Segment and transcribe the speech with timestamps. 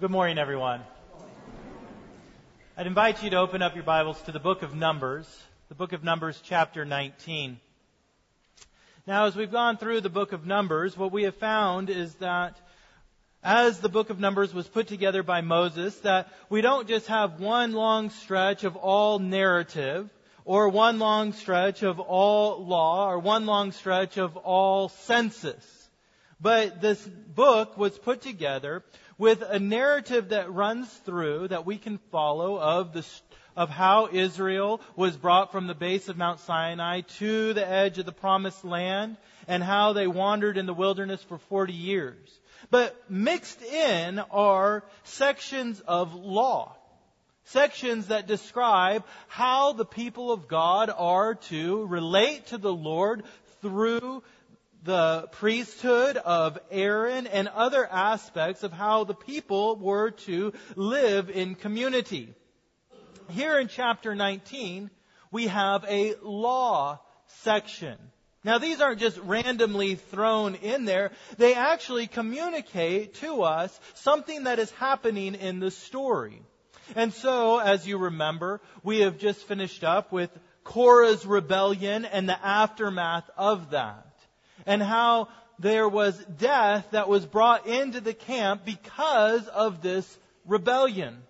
[0.00, 0.80] Good morning, everyone.
[2.74, 5.26] I'd invite you to open up your Bibles to the book of Numbers,
[5.68, 7.60] the book of Numbers, chapter 19.
[9.06, 12.58] Now, as we've gone through the book of Numbers, what we have found is that
[13.44, 17.38] as the book of Numbers was put together by Moses, that we don't just have
[17.38, 20.08] one long stretch of all narrative,
[20.46, 25.80] or one long stretch of all law, or one long stretch of all census.
[26.40, 28.82] But this book was put together
[29.20, 33.06] with a narrative that runs through that we can follow of the
[33.54, 38.06] of how Israel was brought from the base of Mount Sinai to the edge of
[38.06, 42.40] the promised land and how they wandered in the wilderness for 40 years.
[42.70, 46.74] But mixed in are sections of law.
[47.44, 53.24] Sections that describe how the people of God are to relate to the Lord
[53.60, 54.22] through
[54.82, 61.54] the priesthood of Aaron and other aspects of how the people were to live in
[61.54, 62.34] community.
[63.28, 64.90] Here in chapter 19,
[65.30, 67.00] we have a law
[67.42, 67.96] section.
[68.42, 71.12] Now these aren't just randomly thrown in there.
[71.36, 76.42] They actually communicate to us something that is happening in the story.
[76.96, 80.30] And so, as you remember, we have just finished up with
[80.64, 84.09] Korah's rebellion and the aftermath of that
[84.66, 91.22] and how there was death that was brought into the camp because of this rebellion.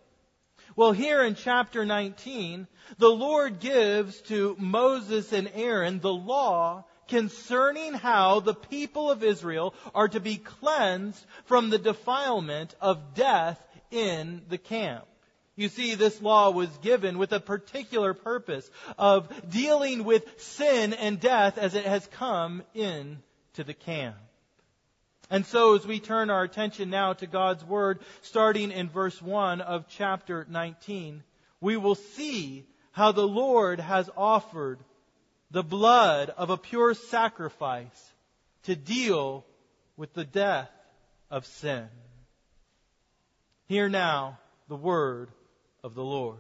[0.77, 2.67] Well, here in chapter 19,
[2.99, 9.75] the Lord gives to Moses and Aaron the law concerning how the people of Israel
[9.95, 15.05] are to be cleansed from the defilement of death in the camp.
[15.61, 21.21] You see, this law was given with a particular purpose of dealing with sin and
[21.21, 23.19] death as it has come in
[23.53, 24.17] to the camp.
[25.29, 29.61] And so as we turn our attention now to God's Word, starting in verse 1
[29.61, 31.23] of chapter 19,
[31.61, 34.79] we will see how the Lord has offered
[35.51, 38.13] the blood of a pure sacrifice
[38.63, 39.45] to deal
[39.99, 40.71] with the death
[41.31, 41.87] of sin.
[43.67, 45.29] Hear now the word
[45.83, 46.39] of the Lord.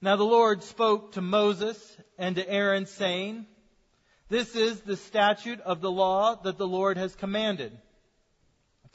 [0.00, 3.46] Now the Lord spoke to Moses and to Aaron, saying,
[4.28, 7.72] This is the statute of the law that the Lord has commanded.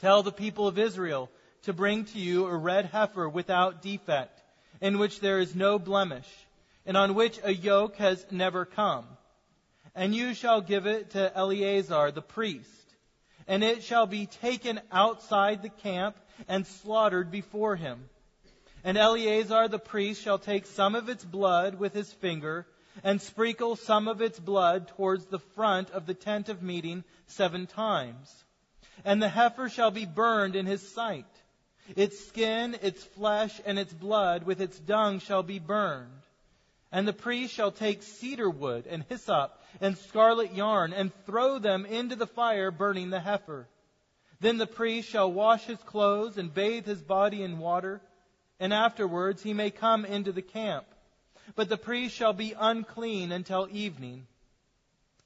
[0.00, 1.30] Tell the people of Israel
[1.62, 4.42] to bring to you a red heifer without defect,
[4.80, 6.28] in which there is no blemish,
[6.86, 9.06] and on which a yoke has never come.
[9.94, 12.81] And you shall give it to Eleazar the priest,
[13.46, 16.16] and it shall be taken outside the camp
[16.48, 18.08] and slaughtered before him.
[18.84, 22.66] And Eleazar the priest shall take some of its blood with his finger,
[23.02, 27.66] and sprinkle some of its blood towards the front of the tent of meeting seven
[27.66, 28.44] times.
[29.04, 31.26] And the heifer shall be burned in his sight.
[31.96, 36.22] Its skin, its flesh, and its blood with its dung shall be burned.
[36.90, 41.86] And the priest shall take cedar wood and hyssop and scarlet yarn and throw them
[41.86, 43.68] into the fire burning the heifer.
[44.40, 48.00] Then the priest shall wash his clothes and bathe his body in water,
[48.58, 50.86] and afterwards he may come into the camp.
[51.54, 54.26] But the priest shall be unclean until evening.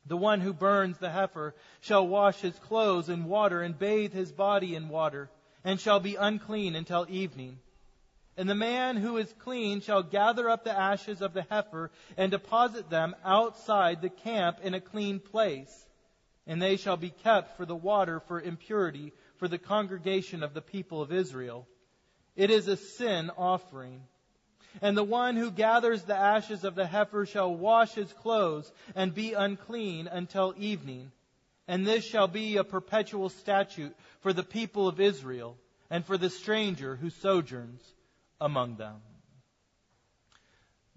[0.07, 4.33] The one who burns the heifer shall wash his clothes in water and bathe his
[4.33, 5.31] body in water,
[5.65, 7.59] and shall be unclean until evening.
[8.37, 12.31] And the man who is clean shall gather up the ashes of the heifer and
[12.31, 15.87] deposit them outside the camp in a clean place
[16.47, 20.63] and they shall be kept for the water for impurity for the congregation of the
[20.63, 21.67] people of Israel.
[22.37, 24.03] It is a sin offering.
[24.81, 29.15] And the one who gathers the ashes of the heifer shall wash his clothes and
[29.15, 31.11] be unclean until evening.
[31.67, 35.57] And this shall be a perpetual statute for the people of Israel
[35.91, 37.83] and for the stranger who sojourns
[38.41, 38.97] among them.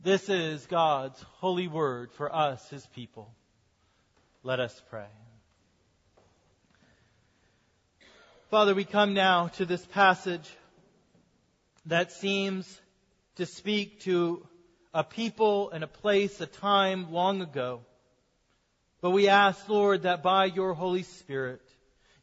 [0.02, 3.34] This is God's holy word for us, his people.
[4.44, 5.10] Let us pray.
[8.50, 10.50] Father, we come now to this passage
[11.86, 12.82] that seems
[13.36, 14.48] to speak to
[14.94, 17.82] a people and a place, a time long ago.
[19.02, 21.62] But we ask, Lord, that by your Holy Spirit,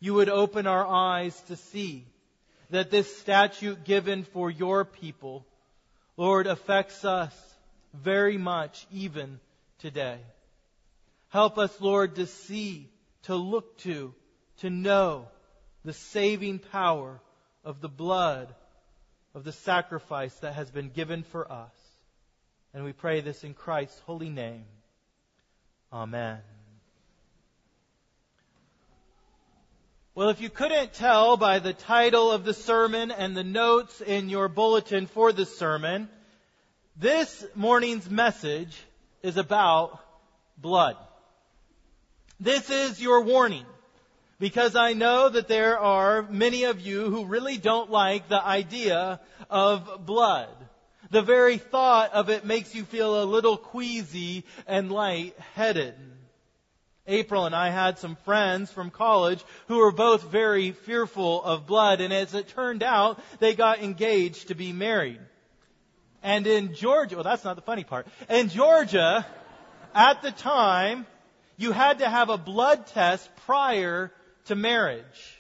[0.00, 2.06] you would open our eyes to see
[2.70, 5.46] that this statute given for your people,
[6.16, 7.34] Lord, affects us
[7.94, 9.40] very much even
[9.78, 10.18] today.
[11.28, 12.88] Help us, Lord, to see,
[13.24, 14.14] to look to,
[14.58, 15.28] to know
[15.84, 17.20] the saving power
[17.64, 18.54] of the blood
[19.34, 21.74] of the sacrifice that has been given for us.
[22.72, 24.64] And we pray this in Christ's holy name.
[25.92, 26.40] Amen.
[30.16, 34.30] Well, if you couldn't tell by the title of the sermon and the notes in
[34.30, 36.08] your bulletin for the sermon,
[36.96, 38.74] this morning's message
[39.22, 40.00] is about
[40.56, 40.96] blood.
[42.40, 43.66] This is your warning
[44.38, 49.20] because I know that there are many of you who really don't like the idea
[49.50, 50.48] of blood.
[51.10, 55.94] The very thought of it makes you feel a little queasy and light-headed.
[57.06, 62.00] April and I had some friends from college who were both very fearful of blood,
[62.00, 65.20] and as it turned out, they got engaged to be married.
[66.22, 68.06] And in Georgia, well, that's not the funny part.
[68.28, 69.24] In Georgia,
[69.94, 71.06] at the time,
[71.56, 74.12] you had to have a blood test prior
[74.46, 75.35] to marriage.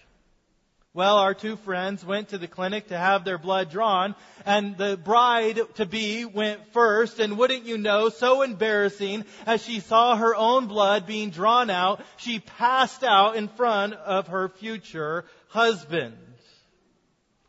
[0.96, 4.14] Well, our two friends went to the clinic to have their blood drawn,
[4.46, 9.80] and the bride to be went first, and wouldn't you know, so embarrassing, as she
[9.80, 15.26] saw her own blood being drawn out, she passed out in front of her future
[15.48, 16.16] husband.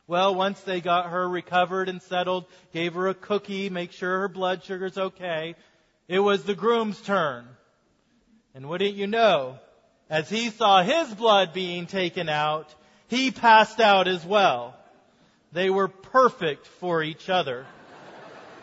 [0.07, 4.27] Well, once they got her recovered and settled, gave her a cookie, make sure her
[4.27, 5.55] blood sugar's okay,
[6.09, 7.47] it was the groom's turn.
[8.53, 9.57] And wouldn't you know,
[10.09, 12.75] as he saw his blood being taken out,
[13.07, 14.75] he passed out as well.
[15.51, 17.65] They were perfect for each other.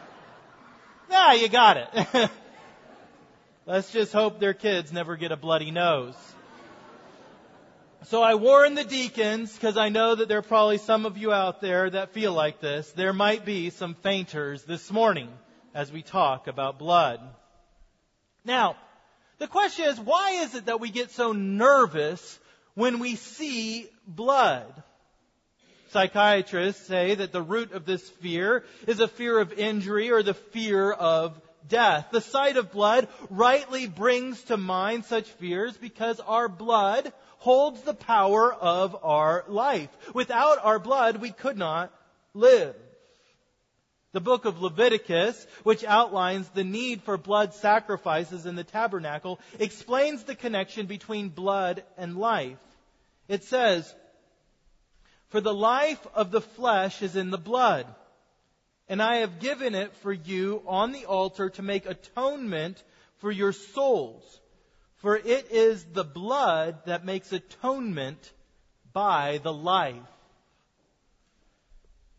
[1.11, 2.31] yeah, you got it.
[3.67, 6.14] Let's just hope their kids never get a bloody nose.
[8.08, 11.32] So I warn the deacons, because I know that there are probably some of you
[11.32, 12.93] out there that feel like this.
[12.93, 15.31] There might be some fainters this morning
[15.75, 17.20] as we talk about blood.
[18.44, 18.76] Now,
[19.38, 22.38] the question is, why is it that we get so nervous
[22.75, 24.83] when we see blood.
[25.91, 30.35] Psychiatrists say that the root of this fear is a fear of injury or the
[30.35, 32.09] fear of death.
[32.11, 37.95] The sight of blood rightly brings to mind such fears because our blood holds the
[37.95, 39.91] power of our life.
[40.15, 41.93] Without our blood, we could not
[42.33, 42.75] live.
[44.12, 50.23] The book of Leviticus, which outlines the need for blood sacrifices in the tabernacle, explains
[50.23, 52.59] the connection between blood and life.
[53.29, 53.93] It says,
[55.29, 57.87] For the life of the flesh is in the blood,
[58.88, 62.82] and I have given it for you on the altar to make atonement
[63.19, 64.41] for your souls.
[64.97, 68.32] For it is the blood that makes atonement
[68.93, 69.97] by the life.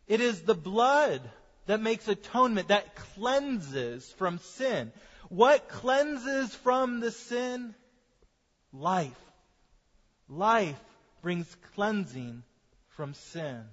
[0.07, 1.21] It is the blood
[1.65, 4.91] that makes atonement, that cleanses from sin.
[5.29, 7.73] What cleanses from the sin?
[8.71, 9.19] Life.
[10.29, 10.79] Life
[11.25, 12.43] brings cleansing
[12.89, 13.63] from sin.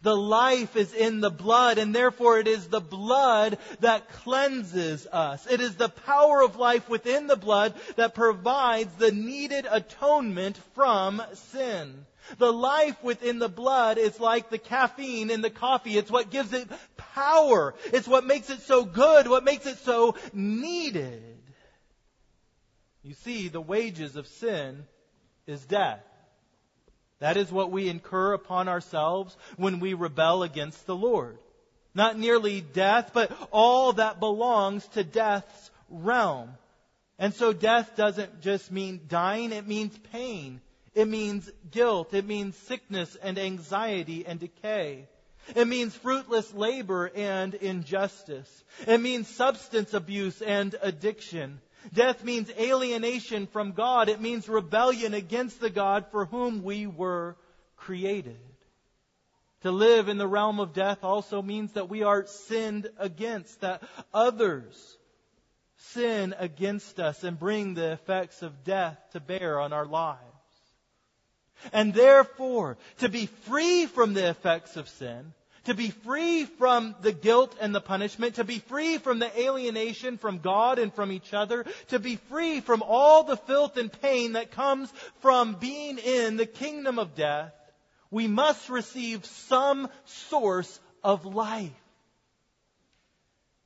[0.00, 5.46] The life is in the blood, and therefore it is the blood that cleanses us.
[5.46, 11.20] It is the power of life within the blood that provides the needed atonement from
[11.34, 12.06] sin.
[12.38, 15.98] The life within the blood is like the caffeine in the coffee.
[15.98, 17.74] It's what gives it power.
[17.92, 21.36] It's what makes it so good, what makes it so needed.
[23.02, 24.86] You see, the wages of sin
[25.46, 26.00] is death.
[27.18, 31.38] That is what we incur upon ourselves when we rebel against the Lord.
[31.94, 36.50] Not merely death, but all that belongs to death's realm.
[37.18, 40.60] And so death doesn't just mean dying, it means pain.
[40.96, 42.14] It means guilt.
[42.14, 45.06] It means sickness and anxiety and decay.
[45.54, 48.64] It means fruitless labor and injustice.
[48.86, 51.60] It means substance abuse and addiction.
[51.92, 54.08] Death means alienation from God.
[54.08, 57.36] It means rebellion against the God for whom we were
[57.76, 58.38] created.
[59.62, 63.82] To live in the realm of death also means that we are sinned against, that
[64.12, 64.96] others
[65.76, 70.20] sin against us and bring the effects of death to bear on our lives.
[71.72, 75.32] And therefore, to be free from the effects of sin,
[75.66, 80.16] to be free from the guilt and the punishment, to be free from the alienation
[80.16, 84.32] from God and from each other, to be free from all the filth and pain
[84.32, 87.52] that comes from being in the kingdom of death,
[88.12, 91.72] we must receive some source of life.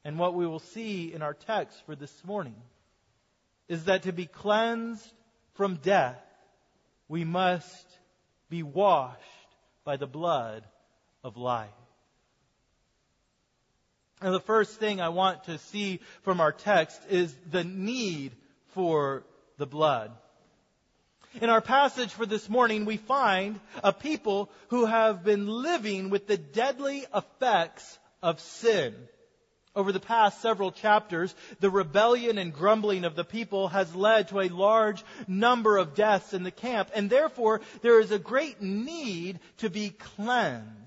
[0.03, 2.57] And what we will see in our text for this morning
[3.69, 5.07] is that to be cleansed
[5.53, 6.19] from death,
[7.09, 7.87] we must
[8.49, 9.21] be washed
[9.85, 10.65] by the blood
[11.23, 11.69] of life.
[14.21, 18.33] And the first thing I want to see from our text is the need
[18.75, 19.25] for
[19.57, 20.13] the blood.
[21.41, 26.27] In our passage for this morning, we find a people who have been living with
[26.27, 28.95] the deadly effects of sin.
[29.77, 34.41] Over the past several chapters, the rebellion and grumbling of the people has led to
[34.41, 39.39] a large number of deaths in the camp, and therefore there is a great need
[39.59, 40.80] to be cleansed.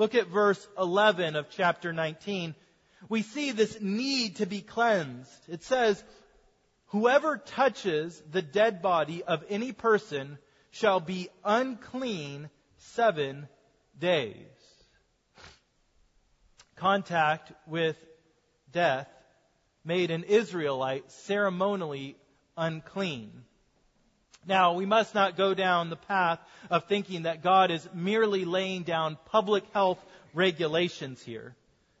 [0.00, 2.54] Look at verse 11 of chapter 19.
[3.10, 5.30] We see this need to be cleansed.
[5.46, 6.02] It says,
[6.86, 10.38] Whoever touches the dead body of any person
[10.70, 13.46] shall be unclean seven
[13.98, 14.34] days
[16.80, 17.96] contact with
[18.72, 19.06] death
[19.84, 22.16] made an Israelite ceremonially
[22.56, 23.44] unclean.
[24.50, 26.40] Now, we must not go down the path
[26.70, 30.04] of thinking that God is merely laying down public health
[30.34, 31.54] regulations here.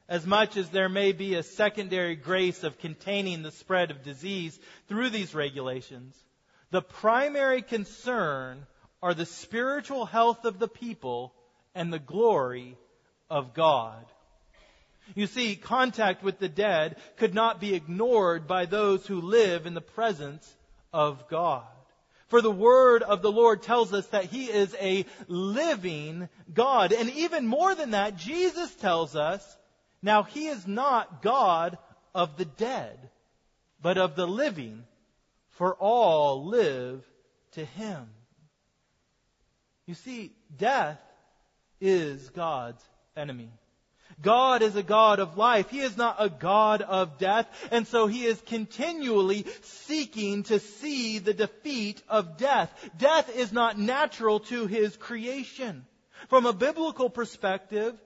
[0.08, 4.58] As much as there may be a secondary grace of containing the spread of disease
[4.88, 6.20] through these regulations,
[6.72, 8.66] the primary concern
[9.00, 11.32] are the spiritual health of the people
[11.76, 12.76] and the glory
[13.30, 14.04] of God.
[15.14, 19.74] You see, contact with the dead could not be ignored by those who live in
[19.74, 20.52] the presence
[20.92, 21.68] of God.
[22.30, 26.92] For the word of the Lord tells us that He is a living God.
[26.92, 29.44] And even more than that, Jesus tells us,
[30.00, 31.76] now He is not God
[32.14, 33.10] of the dead,
[33.82, 34.84] but of the living,
[35.50, 37.04] for all live
[37.52, 38.08] to Him.
[39.86, 41.00] You see, death
[41.80, 42.82] is God's
[43.16, 43.50] enemy.
[44.22, 45.70] God is a God of life.
[45.70, 47.46] He is not a God of death.
[47.70, 52.72] And so he is continually seeking to see the defeat of death.
[52.98, 55.86] Death is not natural to his creation.
[56.28, 57.98] From a biblical perspective,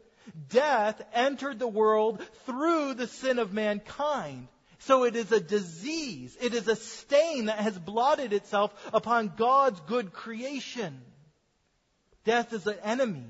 [0.48, 4.48] death entered the world through the sin of mankind.
[4.80, 6.36] So it is a disease.
[6.40, 11.00] It is a stain that has blotted itself upon God's good creation.
[12.24, 13.26] Death is an enemy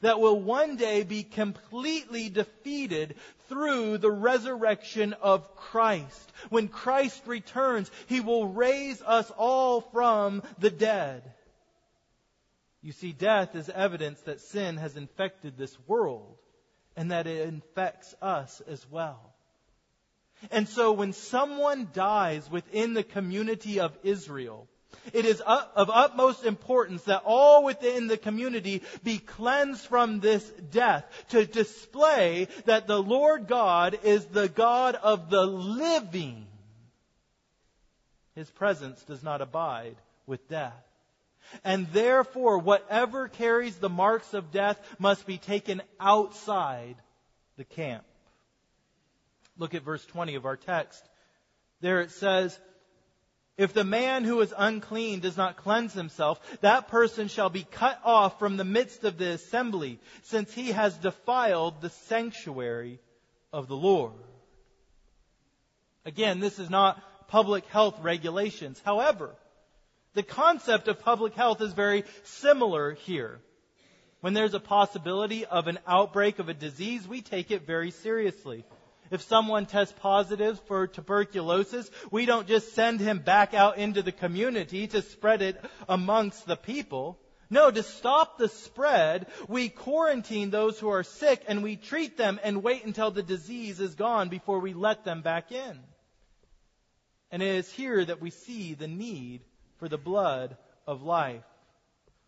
[0.00, 3.16] that will one day be completely defeated
[3.48, 6.32] through the resurrection of Christ.
[6.48, 11.22] When Christ returns, He will raise us all from the dead.
[12.82, 16.38] You see, death is evidence that sin has infected this world
[16.96, 19.34] and that it infects us as well.
[20.50, 24.68] And so when someone dies within the community of Israel,
[25.12, 31.04] it is of utmost importance that all within the community be cleansed from this death
[31.30, 36.46] to display that the Lord God is the God of the living.
[38.34, 39.96] His presence does not abide
[40.26, 40.84] with death.
[41.64, 46.96] And therefore, whatever carries the marks of death must be taken outside
[47.56, 48.04] the camp.
[49.56, 51.02] Look at verse 20 of our text.
[51.80, 52.58] There it says,
[53.58, 58.00] if the man who is unclean does not cleanse himself, that person shall be cut
[58.04, 63.00] off from the midst of the assembly, since he has defiled the sanctuary
[63.52, 64.12] of the Lord.
[66.06, 68.80] Again, this is not public health regulations.
[68.84, 69.34] However,
[70.14, 73.40] the concept of public health is very similar here.
[74.20, 78.64] When there's a possibility of an outbreak of a disease, we take it very seriously.
[79.10, 84.12] If someone tests positive for tuberculosis, we don't just send him back out into the
[84.12, 87.18] community to spread it amongst the people.
[87.50, 92.38] No, to stop the spread, we quarantine those who are sick and we treat them
[92.42, 95.80] and wait until the disease is gone before we let them back in.
[97.30, 99.42] And it is here that we see the need
[99.78, 101.44] for the blood of life.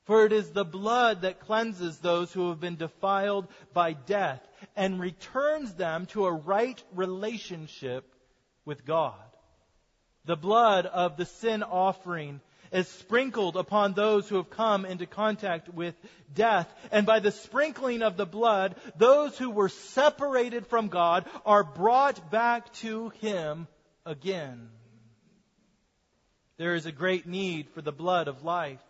[0.04, 4.40] For it is the blood that cleanses those who have been defiled by death
[4.76, 8.04] and returns them to a right relationship
[8.64, 9.14] with God.
[10.24, 12.40] The blood of the sin offering
[12.72, 15.94] is sprinkled upon those who have come into contact with
[16.34, 16.72] death.
[16.92, 22.30] And by the sprinkling of the blood, those who were separated from God are brought
[22.30, 23.66] back to Him
[24.06, 24.70] again.
[26.58, 28.80] There is a great need for the blood of life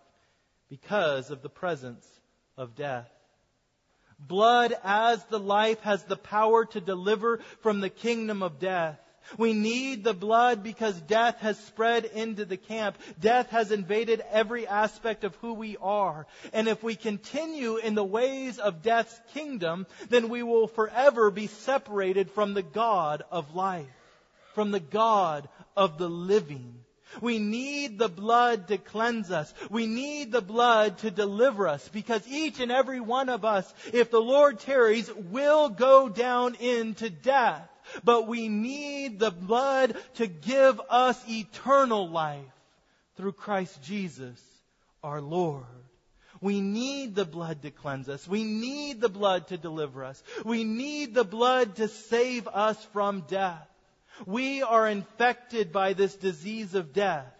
[0.70, 2.06] because of the presence
[2.56, 3.10] of death.
[4.18, 8.98] Blood as the life has the power to deliver from the kingdom of death.
[9.38, 12.96] We need the blood because death has spread into the camp.
[13.20, 16.26] Death has invaded every aspect of who we are.
[16.52, 21.46] And if we continue in the ways of death's kingdom, then we will forever be
[21.46, 23.86] separated from the God of life,
[24.54, 26.80] from the God of the living.
[27.20, 29.52] We need the blood to cleanse us.
[29.70, 34.10] We need the blood to deliver us because each and every one of us, if
[34.10, 37.68] the Lord tarries, will go down into death.
[38.04, 42.44] But we need the blood to give us eternal life
[43.16, 44.40] through Christ Jesus
[45.02, 45.64] our Lord.
[46.40, 48.26] We need the blood to cleanse us.
[48.26, 50.22] We need the blood to deliver us.
[50.44, 53.69] We need the blood to save us from death.
[54.26, 57.32] We are infected by this disease of death,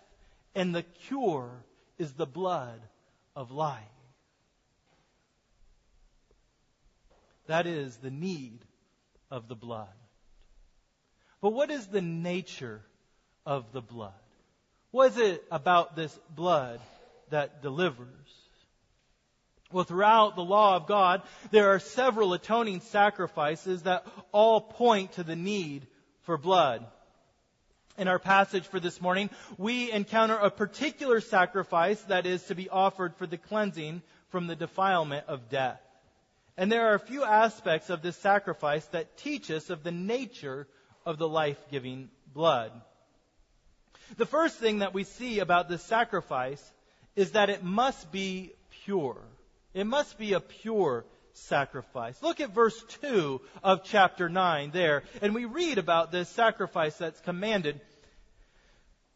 [0.54, 1.64] and the cure
[1.98, 2.80] is the blood
[3.36, 3.82] of life.
[7.46, 8.60] That is the need
[9.30, 9.88] of the blood.
[11.40, 12.82] But what is the nature
[13.46, 14.12] of the blood?
[14.90, 16.80] What is it about this blood
[17.30, 18.06] that delivers?
[19.72, 21.22] Well, throughout the law of God,
[21.52, 25.86] there are several atoning sacrifices that all point to the need
[26.30, 26.86] for blood.
[27.98, 32.68] In our passage for this morning, we encounter a particular sacrifice that is to be
[32.68, 35.80] offered for the cleansing from the defilement of death.
[36.56, 40.68] And there are a few aspects of this sacrifice that teach us of the nature
[41.04, 42.70] of the life giving blood.
[44.16, 46.62] The first thing that we see about this sacrifice
[47.16, 48.52] is that it must be
[48.84, 49.16] pure.
[49.74, 52.22] It must be a pure sacrifice.
[52.22, 57.20] Look at verse 2 of chapter 9 there, and we read about this sacrifice that's
[57.20, 57.80] commanded.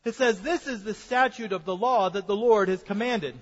[0.04, 3.34] It says, This is the statute of the law that the Lord has commanded.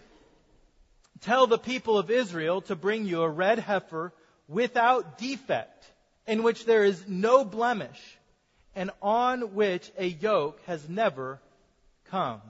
[1.20, 4.12] Tell the people of Israel to bring you a red heifer
[4.48, 5.84] without defect,
[6.26, 8.18] in which there is no blemish,
[8.74, 11.40] and on which a yoke has never
[12.06, 12.40] come.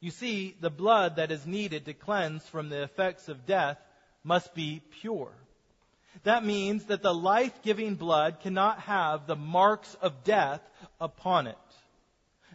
[0.00, 3.78] You see, the blood that is needed to cleanse from the effects of death
[4.24, 5.32] must be pure.
[6.24, 10.60] That means that the life giving blood cannot have the marks of death
[11.00, 11.56] upon it.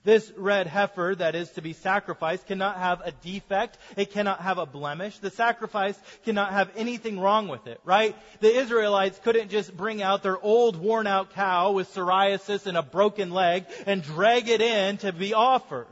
[0.04, 3.78] This red heifer that is to be sacrificed cannot have a defect.
[3.96, 5.18] It cannot have a blemish.
[5.20, 8.16] The sacrifice cannot have anything wrong with it, right?
[8.42, 12.84] The Israelites couldn't just bring out their old worn out cow with psoriasis and a
[12.84, 15.88] broken leg and drag it in to be offered.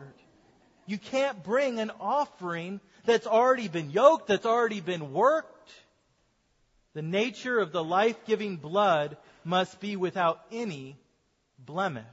[0.86, 5.51] You can't bring an offering that's already been yoked, that's already been worked.
[6.94, 10.98] The nature of the life giving blood must be without any
[11.58, 12.06] blemish.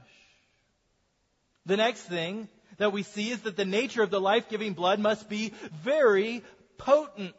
[1.65, 4.99] The next thing that we see is that the nature of the life giving blood
[4.99, 6.43] must be very
[6.77, 7.35] potent.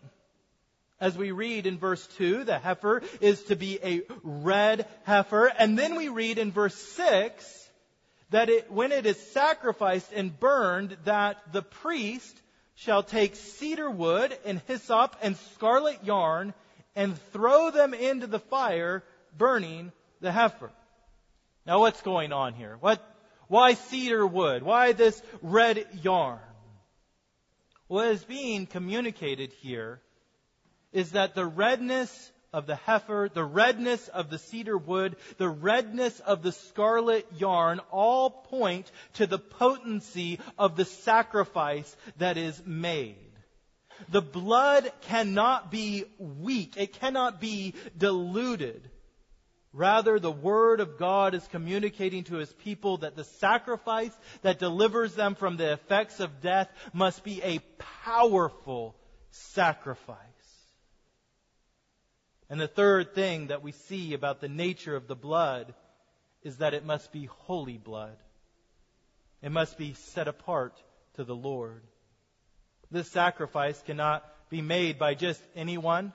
[1.01, 5.47] As we read in verse 2, the heifer is to be a red heifer.
[5.47, 7.71] And then we read in verse 6
[8.29, 12.39] that it, when it is sacrificed and burned, that the priest
[12.75, 16.53] shall take cedar wood and hyssop and scarlet yarn
[16.95, 19.03] and throw them into the fire,
[19.37, 20.71] burning the heifer.
[21.67, 22.77] Now what's going on here?
[22.81, 23.05] What,
[23.49, 24.63] why cedar wood?
[24.63, 26.39] Why this red yarn?
[27.87, 30.01] What is being communicated here
[30.93, 36.19] is that the redness of the heifer, the redness of the cedar wood, the redness
[36.21, 43.30] of the scarlet yarn all point to the potency of the sacrifice that is made.
[44.09, 46.77] The blood cannot be weak.
[46.77, 48.91] It cannot be diluted.
[49.73, 55.15] Rather, the Word of God is communicating to His people that the sacrifice that delivers
[55.15, 57.61] them from the effects of death must be a
[58.05, 58.97] powerful
[59.31, 60.19] sacrifice.
[62.49, 65.73] And the third thing that we see about the nature of the blood
[66.43, 68.17] is that it must be holy blood.
[69.41, 70.75] It must be set apart
[71.15, 71.83] to the Lord.
[72.91, 76.13] This sacrifice cannot be made by just anyone,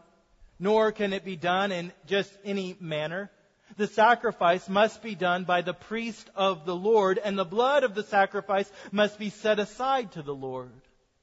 [0.59, 3.31] nor can it be done in just any manner.
[3.77, 7.95] The sacrifice must be done by the priest of the Lord, and the blood of
[7.95, 10.71] the sacrifice must be set aside to the Lord.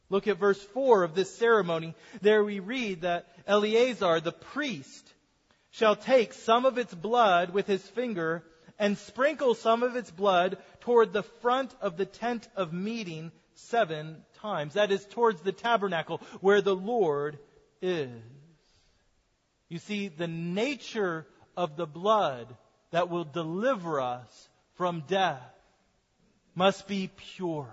[0.09, 1.95] Look at verse 4 of this ceremony.
[2.21, 5.12] There we read that Eleazar, the priest,
[5.71, 8.43] shall take some of its blood with his finger
[8.79, 14.23] and sprinkle some of its blood toward the front of the tent of meeting seven
[14.41, 14.75] times.
[14.75, 17.38] That is towards the tabernacle where the Lord
[17.81, 18.11] is.
[19.69, 22.55] You see, the nature of the blood
[22.91, 25.41] that will deliver us from death
[26.55, 27.69] must be pure.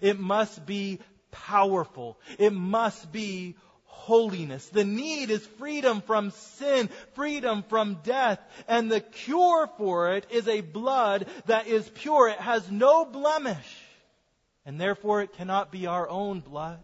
[0.00, 1.00] It must be
[1.30, 2.18] powerful.
[2.38, 4.66] It must be holiness.
[4.68, 10.48] The need is freedom from sin, freedom from death, and the cure for it is
[10.48, 12.28] a blood that is pure.
[12.28, 13.76] It has no blemish,
[14.64, 16.78] and therefore it cannot be our own blood.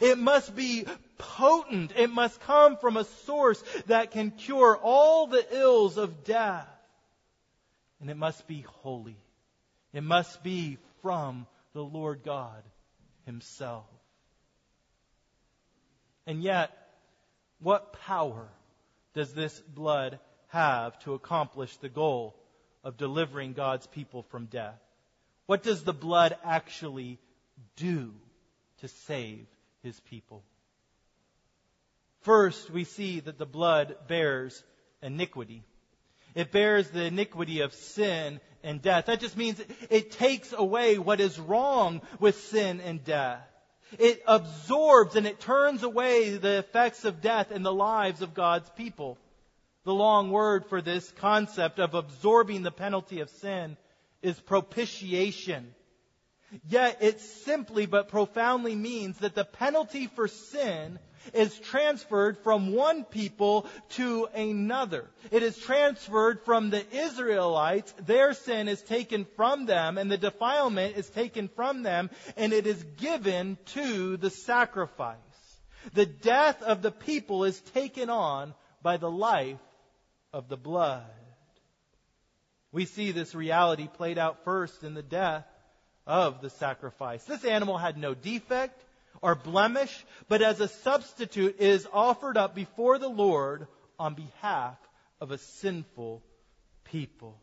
[0.00, 0.86] It must be
[1.18, 1.92] potent.
[1.96, 6.68] It must come from a source that can cure all the ills of death.
[8.00, 9.16] And it must be holy.
[9.92, 12.62] It must be from the Lord God
[13.26, 13.84] Himself.
[16.26, 16.70] And yet,
[17.58, 18.48] what power
[19.14, 20.18] does this blood
[20.48, 22.36] have to accomplish the goal
[22.84, 24.78] of delivering God's people from death?
[25.50, 27.18] What does the blood actually
[27.74, 28.14] do
[28.82, 29.48] to save
[29.82, 30.44] his people?
[32.20, 34.62] First, we see that the blood bears
[35.02, 35.64] iniquity.
[36.36, 39.06] It bears the iniquity of sin and death.
[39.06, 39.60] That just means
[39.90, 43.42] it takes away what is wrong with sin and death.
[43.98, 48.70] It absorbs and it turns away the effects of death in the lives of God's
[48.76, 49.18] people.
[49.82, 53.76] The long word for this concept of absorbing the penalty of sin
[54.22, 55.74] is propitiation.
[56.68, 60.98] Yet it simply but profoundly means that the penalty for sin
[61.32, 65.08] is transferred from one people to another.
[65.30, 67.94] It is transferred from the Israelites.
[68.04, 72.66] Their sin is taken from them and the defilement is taken from them and it
[72.66, 75.18] is given to the sacrifice.
[75.92, 79.60] The death of the people is taken on by the life
[80.32, 81.06] of the blood.
[82.72, 85.46] We see this reality played out first in the death
[86.06, 87.24] of the sacrifice.
[87.24, 88.84] This animal had no defect
[89.22, 93.66] or blemish, but as a substitute is offered up before the Lord
[93.98, 94.76] on behalf
[95.20, 96.22] of a sinful
[96.84, 97.38] people.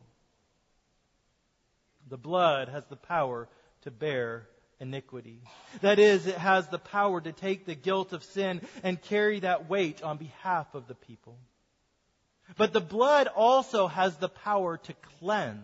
[2.09, 3.49] The blood has the power
[3.81, 4.47] to bear
[4.79, 5.41] iniquity.
[5.81, 9.69] That is, it has the power to take the guilt of sin and carry that
[9.69, 11.37] weight on behalf of the people.
[12.55, 15.61] But the blood also has the power to cleanse,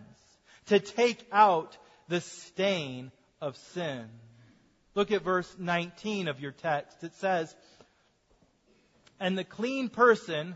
[0.67, 1.77] to take out
[2.09, 4.09] the stain of sin.
[4.95, 7.03] Look at verse 19 of your text.
[7.03, 7.55] It says,
[9.19, 10.55] And the clean person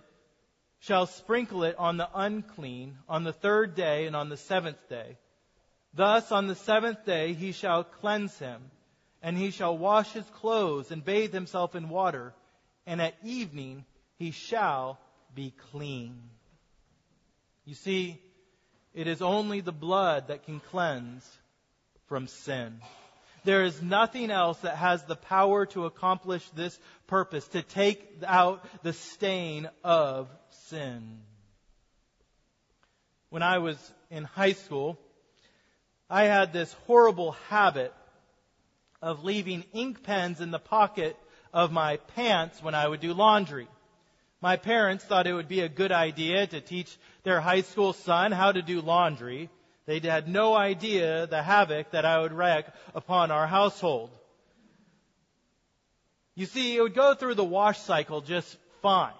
[0.79, 5.17] shall sprinkle it on the unclean on the third day and on the seventh day.
[5.93, 8.61] Thus on the seventh day he shall cleanse him,
[9.23, 12.33] and he shall wash his clothes and bathe himself in water,
[12.85, 13.85] and at evening
[14.17, 14.99] he shall
[15.37, 16.17] be clean.
[17.63, 18.19] You see,
[18.95, 21.23] it is only the blood that can cleanse
[22.07, 22.81] from sin.
[23.43, 28.65] There is nothing else that has the power to accomplish this purpose, to take out
[28.81, 30.27] the stain of
[30.69, 31.19] sin.
[33.29, 33.77] When I was
[34.09, 34.97] in high school,
[36.09, 37.93] I had this horrible habit
[39.03, 41.15] of leaving ink pens in the pocket
[41.53, 43.67] of my pants when I would do laundry.
[44.41, 48.31] My parents thought it would be a good idea to teach their high school son
[48.31, 49.49] how to do laundry.
[49.85, 54.11] They had no idea the havoc that I would wreak upon our household.
[56.35, 59.13] You see, it would go through the wash cycle just fine.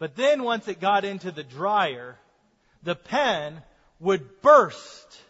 [0.00, 2.16] But then once it got into the dryer,
[2.82, 3.62] the pen
[4.00, 5.20] would burst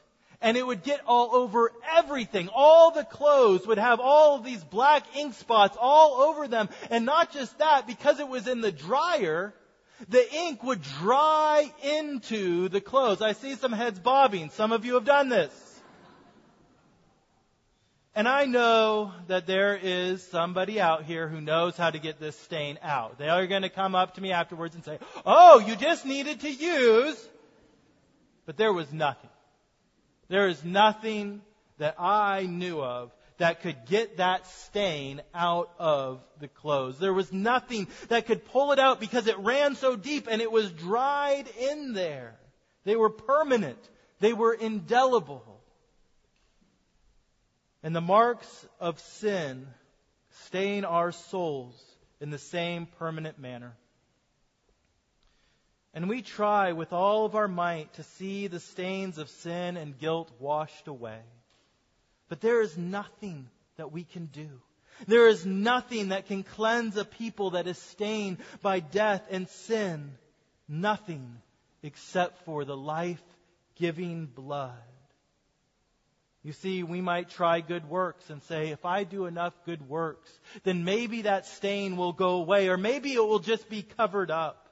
[0.40, 2.48] and it would get all over everything.
[2.54, 6.68] All the clothes would have all of these black ink spots all over them.
[6.90, 9.52] And not just that, because it was in the dryer,
[10.08, 13.20] the ink would dry into the clothes.
[13.20, 14.50] I see some heads bobbing.
[14.50, 15.52] Some of you have done this.
[18.14, 22.36] And I know that there is somebody out here who knows how to get this
[22.40, 23.18] stain out.
[23.18, 26.40] They are going to come up to me afterwards and say, Oh, you just needed
[26.40, 27.28] to use.
[28.44, 29.30] But there was nothing.
[30.28, 31.40] There is nothing
[31.78, 36.98] that I knew of that could get that stain out of the clothes.
[36.98, 40.50] There was nothing that could pull it out because it ran so deep and it
[40.50, 42.36] was dried in there.
[42.84, 43.78] They were permanent.
[44.20, 45.60] They were indelible.
[47.82, 49.68] And the marks of sin
[50.46, 51.80] stain our souls
[52.20, 53.76] in the same permanent manner.
[55.98, 59.98] And we try with all of our might to see the stains of sin and
[59.98, 61.18] guilt washed away.
[62.28, 64.48] But there is nothing that we can do.
[65.08, 70.12] There is nothing that can cleanse a people that is stained by death and sin.
[70.68, 71.42] Nothing
[71.82, 73.24] except for the life
[73.74, 74.78] giving blood.
[76.44, 80.30] You see, we might try good works and say, if I do enough good works,
[80.62, 84.67] then maybe that stain will go away, or maybe it will just be covered up.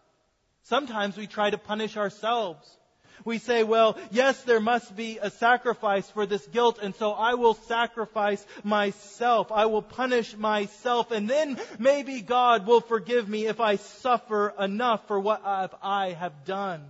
[0.67, 2.77] Sometimes we try to punish ourselves
[3.25, 7.35] we say, well, yes, there must be a sacrifice for this guilt, and so I
[7.35, 9.51] will sacrifice myself.
[9.51, 15.07] I will punish myself, and then maybe God will forgive me if I suffer enough
[15.09, 16.85] for what I have done.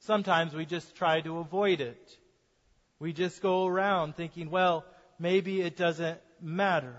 [0.00, 2.16] Sometimes we just try to avoid it.
[2.98, 4.84] We just go around thinking, well,
[5.18, 6.96] maybe it doesn't matter.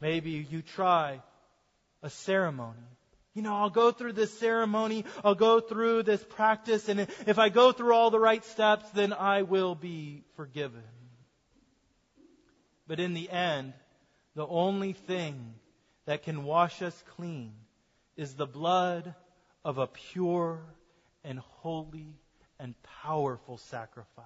[0.00, 1.20] Maybe you try
[2.02, 2.78] a ceremony.
[3.34, 7.50] You know, I'll go through this ceremony, I'll go through this practice, and if I
[7.50, 10.82] go through all the right steps, then I will be forgiven.
[12.86, 13.74] But in the end,
[14.34, 15.54] the only thing
[16.06, 17.52] that can wash us clean
[18.16, 19.14] is the blood
[19.64, 20.60] of a pure
[21.22, 22.14] and holy
[22.58, 24.24] and powerful sacrifice.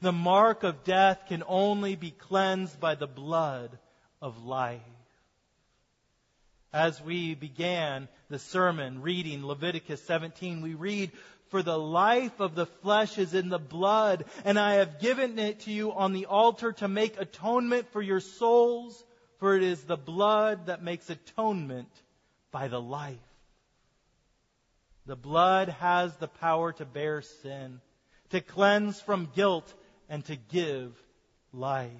[0.00, 3.78] The mark of death can only be cleansed by the blood
[4.20, 4.82] of life.
[6.72, 11.12] As we began the sermon reading Leviticus 17, we read,
[11.48, 15.60] For the life of the flesh is in the blood, and I have given it
[15.60, 19.02] to you on the altar to make atonement for your souls,
[19.38, 21.88] for it is the blood that makes atonement
[22.50, 23.16] by the life.
[25.06, 27.80] The blood has the power to bear sin,
[28.28, 29.72] to cleanse from guilt,
[30.10, 30.92] and to give
[31.50, 31.90] life.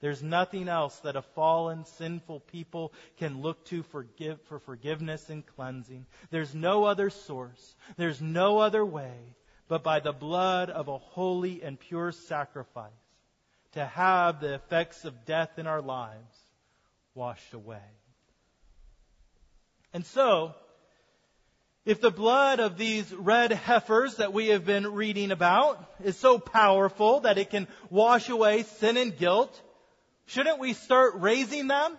[0.00, 5.44] There's nothing else that a fallen, sinful people can look to forgive, for forgiveness and
[5.44, 6.06] cleansing.
[6.30, 7.74] There's no other source.
[7.96, 9.34] There's no other way
[9.70, 12.90] but by the blood of a holy and pure sacrifice
[13.72, 16.36] to have the effects of death in our lives
[17.14, 17.78] washed away.
[19.94, 20.56] And so,
[21.84, 26.40] if the blood of these red heifers that we have been reading about is so
[26.40, 29.62] powerful that it can wash away sin and guilt,
[30.30, 31.98] Shouldn't we start raising them?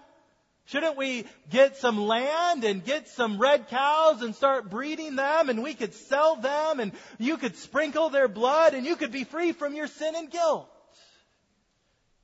[0.65, 5.61] Shouldn't we get some land and get some red cows and start breeding them and
[5.61, 9.51] we could sell them and you could sprinkle their blood and you could be free
[9.51, 10.69] from your sin and guilt?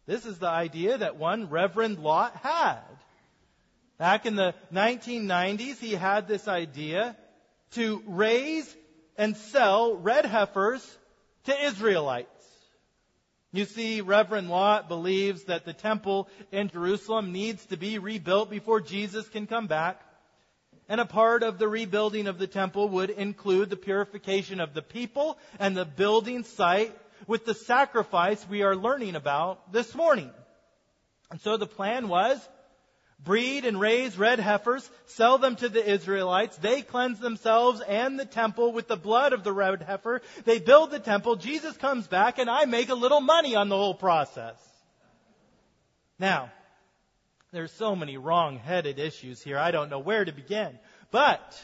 [0.06, 2.80] This is the idea that one Reverend Lott had.
[3.98, 7.18] Back in the 1990s, he had this idea
[7.72, 8.74] to raise
[9.18, 10.98] and sell red heifers
[11.46, 12.37] to Israelites.
[13.54, 18.82] You see, Reverend Lott believes that the temple in Jerusalem needs to be rebuilt before
[18.82, 20.02] Jesus can come back.
[20.90, 24.82] And a part of the rebuilding of the temple would include the purification of the
[24.82, 30.32] people and the building site with the sacrifice we are learning about this morning.
[31.30, 32.38] And so the plan was
[33.20, 36.58] breed and raise red heifers, sell them to the Israelites.
[36.58, 40.22] They cleanse themselves and the temple with the blood of the red heifer.
[40.46, 41.36] They build the temple.
[41.36, 44.56] Jesus comes back and I make a little money on the whole process.
[46.20, 46.52] Now,
[47.52, 49.58] there's so many wrong-headed issues here.
[49.58, 50.78] I don't know where to begin.
[51.12, 51.64] But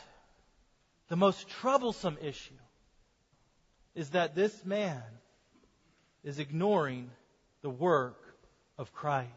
[1.09, 2.53] the most troublesome issue
[3.93, 5.03] is that this man
[6.23, 7.11] is ignoring
[7.61, 8.17] the work
[8.77, 9.29] of Christ.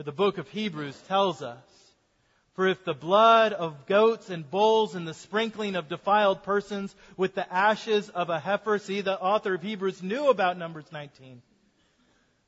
[0.00, 1.58] For the book of Hebrews tells us,
[2.54, 7.34] For if the blood of goats and bulls and the sprinkling of defiled persons with
[7.34, 11.42] the ashes of a heifer, see, the author of Hebrews knew about Numbers 19,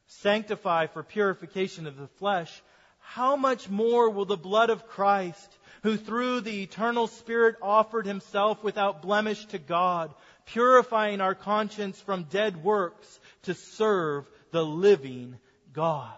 [0.07, 2.63] sanctify for purification of the flesh,
[3.01, 8.65] how much more will the blood of Christ, who through the eternal Spirit offered himself
[8.65, 10.15] without blemish to God,
[10.47, 15.37] purifying our conscience from dead works to serve the living
[15.75, 16.17] God.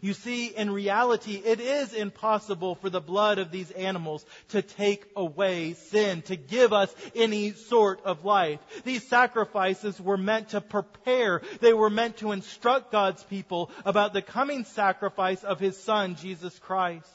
[0.00, 5.06] You see, in reality, it is impossible for the blood of these animals to take
[5.16, 8.60] away sin, to give us any sort of life.
[8.84, 14.22] These sacrifices were meant to prepare, they were meant to instruct God's people about the
[14.22, 17.10] coming sacrifice of His Son, Jesus Christ.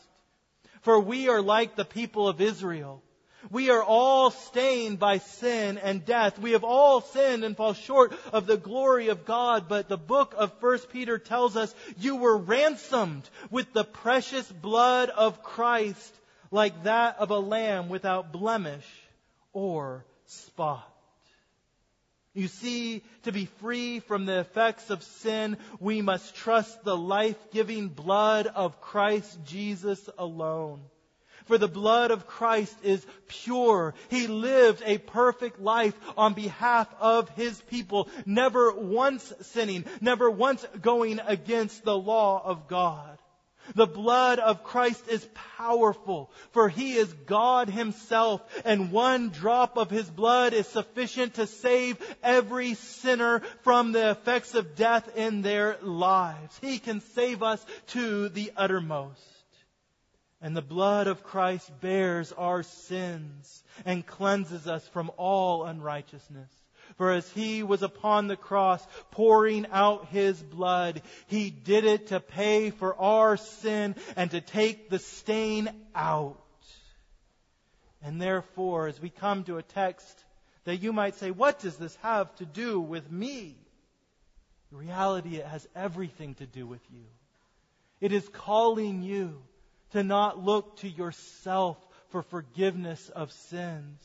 [0.82, 3.04] For we are like the people of Israel.
[3.50, 6.38] We are all stained by sin and death.
[6.38, 9.68] We have all sinned and fall short of the glory of God.
[9.68, 15.10] But the book of 1 Peter tells us you were ransomed with the precious blood
[15.10, 16.16] of Christ
[16.52, 18.86] like that of a lamb without blemish
[19.54, 20.88] or spot.
[22.34, 27.90] You see, to be free from the effects of sin, we must trust the life-giving
[27.90, 30.82] blood of Christ Jesus alone.
[31.52, 33.94] For the blood of Christ is pure.
[34.08, 40.66] He lived a perfect life on behalf of His people, never once sinning, never once
[40.82, 43.18] going against the law of God.
[43.76, 49.90] The blood of Christ is powerful, for He is God Himself, and one drop of
[49.90, 55.78] His blood is sufficient to save every sinner from the effects of death in their
[55.82, 56.58] lives.
[56.62, 59.41] He can save us to the uttermost.
[60.42, 66.50] And the blood of Christ bears our sins and cleanses us from all unrighteousness.
[66.98, 72.20] For as he was upon the cross pouring out his blood, he did it to
[72.20, 76.38] pay for our sin and to take the stain out.
[78.04, 80.24] And therefore, as we come to a text
[80.64, 83.58] that you might say, what does this have to do with me?
[84.72, 87.04] The reality, it has everything to do with you.
[88.00, 89.42] It is calling you
[89.92, 91.78] to not look to yourself
[92.10, 94.02] for forgiveness of sins,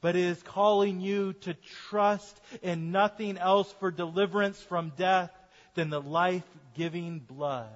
[0.00, 1.54] but is calling you to
[1.88, 5.30] trust in nothing else for deliverance from death
[5.74, 7.68] than the life giving blood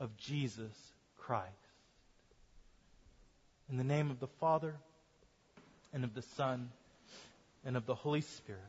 [0.00, 0.72] of Jesus
[1.18, 1.50] Christ.
[3.70, 4.74] In the name of the Father,
[5.92, 6.70] and of the Son,
[7.64, 8.60] and of the Holy Spirit.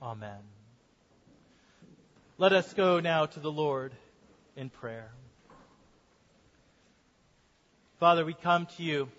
[0.00, 0.38] Amen.
[2.38, 3.92] Let us go now to the Lord
[4.56, 5.10] in prayer.
[8.00, 9.10] Father, we come to you.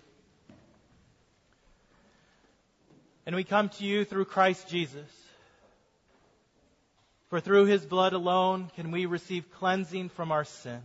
[3.24, 5.08] And we come to you through Christ Jesus.
[7.30, 10.80] For through his blood alone can we receive cleansing from our sin.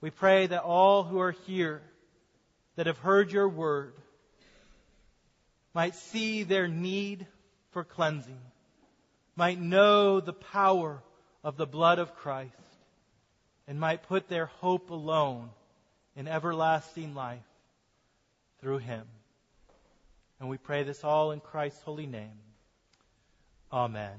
[0.00, 1.82] We pray that all who are here
[2.76, 3.92] that have heard your word
[5.74, 7.26] might see their need
[7.72, 8.40] for cleansing,
[9.36, 11.02] might know the power
[11.44, 12.54] of the blood of Christ,
[13.66, 15.50] and might put their hope alone
[16.18, 17.38] in everlasting life
[18.60, 19.06] through him.
[20.40, 22.40] And we pray this all in Christ's holy name.
[23.72, 24.18] Amen.